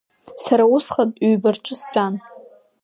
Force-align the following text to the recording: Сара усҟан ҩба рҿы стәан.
Сара 0.43 0.63
усҟан 0.75 1.09
ҩба 1.29 1.49
рҿы 1.55 1.75
стәан. 1.81 2.13